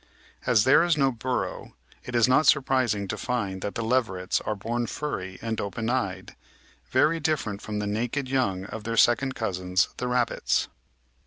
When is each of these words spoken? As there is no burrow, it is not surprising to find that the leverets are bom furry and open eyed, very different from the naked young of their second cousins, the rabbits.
As 0.47 0.63
there 0.63 0.83
is 0.83 0.97
no 0.97 1.11
burrow, 1.11 1.75
it 2.03 2.15
is 2.15 2.27
not 2.27 2.47
surprising 2.47 3.07
to 3.07 3.17
find 3.19 3.61
that 3.61 3.75
the 3.75 3.83
leverets 3.83 4.41
are 4.47 4.55
bom 4.55 4.87
furry 4.87 5.37
and 5.43 5.61
open 5.61 5.91
eyed, 5.91 6.35
very 6.89 7.19
different 7.19 7.61
from 7.61 7.77
the 7.77 7.85
naked 7.85 8.27
young 8.27 8.65
of 8.65 8.83
their 8.83 8.97
second 8.97 9.35
cousins, 9.35 9.89
the 9.97 10.07
rabbits. 10.07 10.69